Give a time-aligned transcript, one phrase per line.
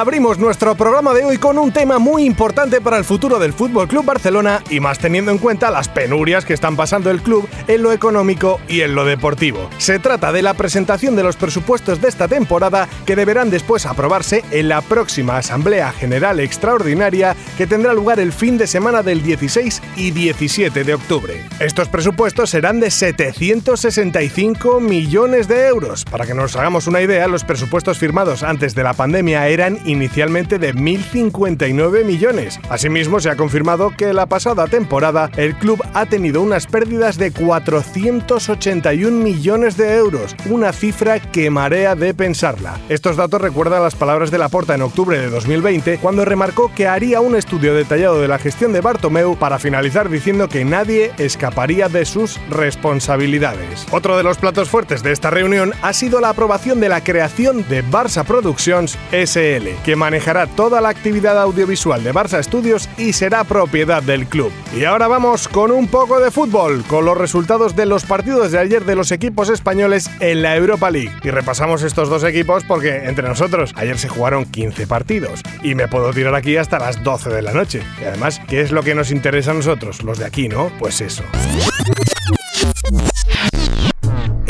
[0.00, 3.86] Abrimos nuestro programa de hoy con un tema muy importante para el futuro del Fútbol
[3.86, 7.82] Club Barcelona y más teniendo en cuenta las penurias que están pasando el club en
[7.82, 9.68] lo económico y en lo deportivo.
[9.76, 14.42] Se trata de la presentación de los presupuestos de esta temporada que deberán después aprobarse
[14.50, 19.82] en la próxima Asamblea General Extraordinaria que tendrá lugar el fin de semana del 16
[19.96, 21.44] y 17 de octubre.
[21.58, 26.06] Estos presupuestos serán de 765 millones de euros.
[26.06, 30.58] Para que nos hagamos una idea, los presupuestos firmados antes de la pandemia eran inicialmente
[30.58, 32.58] de 1.059 millones.
[32.68, 37.32] Asimismo, se ha confirmado que la pasada temporada el club ha tenido unas pérdidas de
[37.32, 42.78] 481 millones de euros, una cifra que marea de pensarla.
[42.88, 47.20] Estos datos recuerdan las palabras de Laporta en octubre de 2020, cuando remarcó que haría
[47.20, 52.04] un estudio detallado de la gestión de Bartomeu para finalizar diciendo que nadie escaparía de
[52.04, 53.86] sus responsabilidades.
[53.90, 57.66] Otro de los platos fuertes de esta reunión ha sido la aprobación de la creación
[57.68, 63.44] de Barça Productions SL que manejará toda la actividad audiovisual de Barça Studios y será
[63.44, 64.52] propiedad del club.
[64.76, 68.58] Y ahora vamos con un poco de fútbol, con los resultados de los partidos de
[68.58, 71.12] ayer de los equipos españoles en la Europa League.
[71.22, 75.88] Y repasamos estos dos equipos porque entre nosotros ayer se jugaron 15 partidos y me
[75.88, 77.82] puedo tirar aquí hasta las 12 de la noche.
[78.00, 80.70] Y además, ¿qué es lo que nos interesa a nosotros, los de aquí, no?
[80.78, 81.24] Pues eso.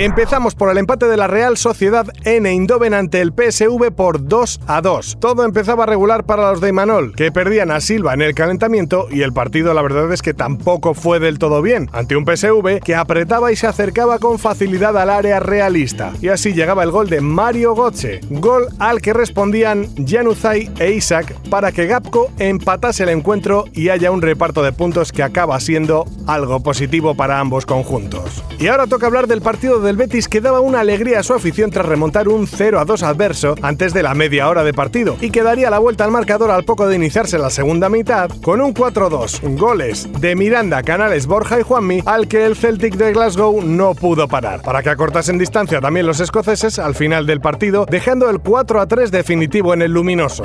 [0.00, 4.60] Empezamos por el empate de la Real Sociedad en Eindhoven ante el PSV por 2
[4.66, 5.18] a 2.
[5.20, 9.20] Todo empezaba regular para los de Imanol, que perdían a Silva en el calentamiento y
[9.20, 12.94] el partido la verdad es que tampoco fue del todo bien, ante un PSV que
[12.94, 16.14] apretaba y se acercaba con facilidad al área realista.
[16.22, 21.34] Y así llegaba el gol de Mario Gotze, gol al que respondían Januzaj e Isaac
[21.50, 26.06] para que Gapco empatase el encuentro y haya un reparto de puntos que acaba siendo
[26.26, 28.42] algo positivo para ambos conjuntos.
[28.58, 31.34] Y ahora toca hablar del partido de el Betis que daba una alegría a su
[31.34, 35.16] afición tras remontar un 0 a 2 adverso antes de la media hora de partido
[35.20, 38.60] y que daría la vuelta al marcador al poco de iniciarse la segunda mitad con
[38.60, 43.62] un 4-2, goles de Miranda, Canales, Borja y Juanmi al que el Celtic de Glasgow
[43.62, 44.62] no pudo parar.
[44.62, 48.86] Para que acortasen distancia también los escoceses al final del partido, dejando el 4 a
[48.86, 50.44] 3 definitivo en el luminoso.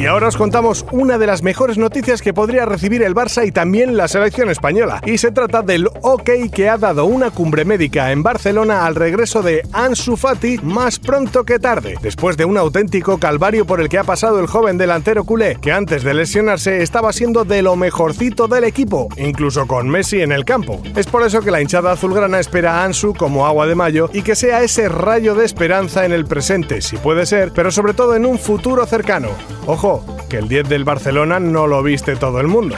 [0.00, 3.52] Y ahora os contamos una de las mejores noticias que podría recibir el Barça y
[3.52, 5.02] también la selección española.
[5.04, 9.42] Y se trata del OK que ha dado una cumbre médica en Barcelona al regreso
[9.42, 13.98] de Ansu Fati más pronto que tarde, después de un auténtico calvario por el que
[13.98, 18.46] ha pasado el joven delantero culé, que antes de lesionarse estaba siendo de lo mejorcito
[18.46, 20.80] del equipo, incluso con Messi en el campo.
[20.94, 24.22] Es por eso que la hinchada azulgrana espera a Ansu como agua de mayo y
[24.22, 28.14] que sea ese rayo de esperanza en el presente, si puede ser, pero sobre todo
[28.14, 29.30] en un futuro cercano.
[29.66, 32.76] Ojo, que el 10 del Barcelona no lo viste todo el mundo.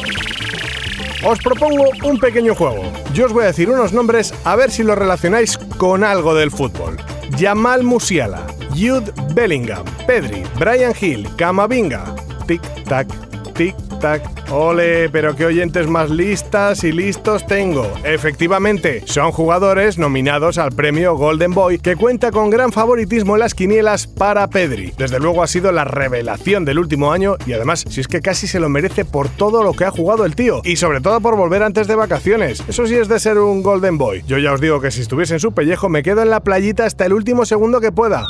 [1.24, 2.82] Os propongo un pequeño juego.
[3.14, 6.50] Yo os voy a decir unos nombres a ver si los relacionáis con algo del
[6.50, 6.96] fútbol.
[7.38, 12.16] Jamal Musiala, Jude Bellingham, Pedri, Brian Hill, Camavinga.
[12.48, 13.06] Tic tac,
[13.54, 13.76] tic
[14.50, 17.88] Ole, pero qué oyentes más listas y listos tengo.
[18.02, 23.54] Efectivamente, son jugadores nominados al premio Golden Boy que cuenta con gran favoritismo en las
[23.54, 24.92] quinielas para Pedri.
[24.98, 28.48] Desde luego ha sido la revelación del último año y además, si es que casi
[28.48, 31.36] se lo merece por todo lo que ha jugado el tío y sobre todo por
[31.36, 32.64] volver antes de vacaciones.
[32.68, 34.24] Eso sí es de ser un Golden Boy.
[34.26, 36.86] Yo ya os digo que si estuviese en su pellejo me quedo en la playita
[36.86, 38.26] hasta el último segundo que pueda.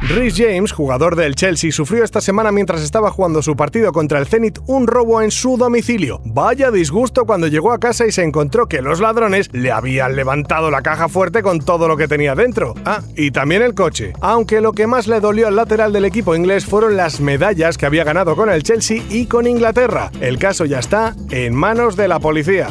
[0.00, 4.26] Rhys James, jugador del Chelsea, sufrió esta semana mientras estaba jugando su partido contra el
[4.26, 6.20] Zenit un robo en su domicilio.
[6.24, 10.70] Vaya disgusto cuando llegó a casa y se encontró que los ladrones le habían levantado
[10.70, 12.74] la caja fuerte con todo lo que tenía dentro.
[12.84, 14.12] Ah, y también el coche.
[14.20, 17.86] Aunque lo que más le dolió al lateral del equipo inglés fueron las medallas que
[17.86, 20.12] había ganado con el Chelsea y con Inglaterra.
[20.20, 22.68] El caso ya está en manos de la policía.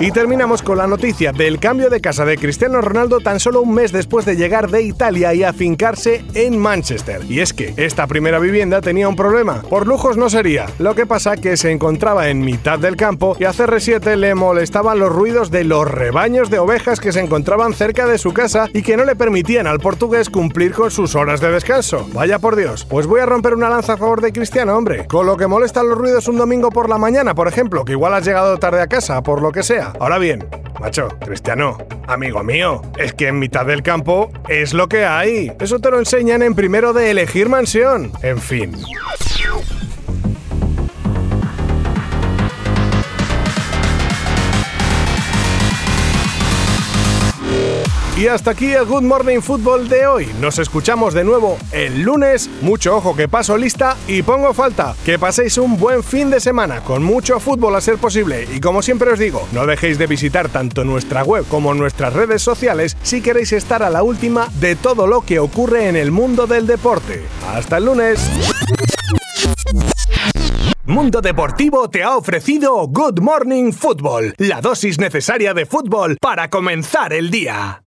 [0.00, 3.74] Y terminamos con la noticia del cambio de casa de Cristiano Ronaldo tan solo un
[3.74, 7.22] mes después de llegar de Italia y afincarse en Manchester.
[7.28, 9.62] Y es que esta primera vivienda tenía un problema.
[9.62, 10.66] Por lujos no sería.
[10.78, 15.00] Lo que pasa que se encontraba en mitad del campo y a CR7 le molestaban
[15.00, 18.82] los ruidos de los rebaños de ovejas que se encontraban cerca de su casa y
[18.82, 22.08] que no le permitían al portugués cumplir con sus horas de descanso.
[22.12, 22.86] Vaya por Dios.
[22.88, 25.08] Pues voy a romper una lanza a favor de Cristiano, hombre.
[25.08, 28.14] Con lo que molestan los ruidos un domingo por la mañana, por ejemplo, que igual
[28.14, 29.87] has llegado tarde a casa, por lo que sea.
[30.00, 30.46] Ahora bien,
[30.80, 35.52] macho, Cristiano, amigo mío, es que en mitad del campo es lo que hay.
[35.60, 38.12] Eso te lo enseñan en primero de elegir mansión.
[38.22, 38.76] En fin.
[48.18, 50.28] Y hasta aquí el Good Morning Football de hoy.
[50.40, 52.50] Nos escuchamos de nuevo el lunes.
[52.62, 54.96] Mucho ojo que paso lista y pongo falta.
[55.04, 58.48] Que paséis un buen fin de semana con mucho fútbol a ser posible.
[58.52, 62.42] Y como siempre os digo, no dejéis de visitar tanto nuestra web como nuestras redes
[62.42, 66.48] sociales si queréis estar a la última de todo lo que ocurre en el mundo
[66.48, 67.22] del deporte.
[67.54, 68.28] Hasta el lunes.
[70.86, 77.12] Mundo Deportivo te ha ofrecido Good Morning Football, la dosis necesaria de fútbol para comenzar
[77.12, 77.84] el día.